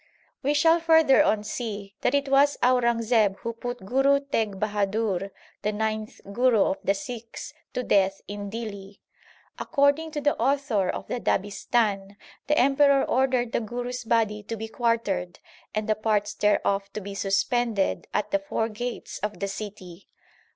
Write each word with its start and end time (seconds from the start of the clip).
l 0.43 0.49
We 0.49 0.55
shall 0.55 0.79
further 0.79 1.23
on 1.23 1.43
see 1.43 1.93
that 2.01 2.15
it 2.15 2.27
was 2.27 2.57
Aurangzeb 2.63 3.37
who 3.41 3.53
put 3.53 3.85
Guru 3.85 4.19
Teg 4.19 4.59
Bahadur, 4.59 5.29
the 5.61 5.71
ninth 5.71 6.19
Guru 6.33 6.63
of 6.63 6.79
the 6.83 6.95
Sikhs, 6.95 7.53
to 7.75 7.83
death 7.83 8.19
in 8.27 8.49
Dihli. 8.49 8.97
According 9.59 10.09
to 10.13 10.19
the 10.19 10.35
author 10.37 10.89
of 10.89 11.05
the 11.07 11.19
Dabistan 11.19 12.15
the 12.47 12.57
emperor 12.57 13.03
ordered 13.03 13.51
the 13.51 13.61
Guru 13.61 13.89
s 13.89 14.03
body 14.03 14.41
to 14.41 14.57
be 14.57 14.67
quartered 14.67 15.37
and 15.75 15.87
the 15.87 15.93
parts 15.93 16.33
thereof 16.33 16.91
to 16.93 16.99
be 16.99 17.13
suspended 17.13 18.07
at 18.11 18.31
the 18.31 18.39
four 18.39 18.69
gates 18.69 19.19
of 19.19 19.39
the 19.39 19.47
city. 19.47 20.07